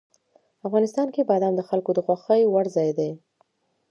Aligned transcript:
افغانستان 0.67 1.07
کې 1.13 1.21
بادام 1.29 1.53
د 1.57 1.61
خلکو 1.69 1.89
د 1.95 1.99
خوښې 2.05 2.41
وړ 2.53 2.65
ځای 2.75 2.89
دی. 2.97 3.11